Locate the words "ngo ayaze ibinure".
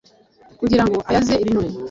0.87-1.69